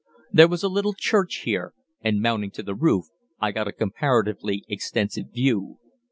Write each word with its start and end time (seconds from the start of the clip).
There 0.31 0.47
was 0.47 0.63
a 0.63 0.67
little 0.67 0.95
church 0.97 1.41
here, 1.45 1.75
and, 2.01 2.23
mounting 2.23 2.49
to 2.53 2.63
the 2.63 2.73
roof, 2.73 3.05
I 3.39 3.51
got 3.51 3.67
a 3.67 3.71
comparatively 3.71 4.63
extensive 4.67 5.27
view. 5.31 5.77